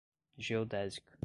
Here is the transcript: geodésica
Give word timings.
geodésica 0.37 1.19